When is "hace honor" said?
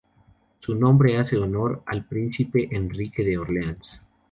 1.19-1.83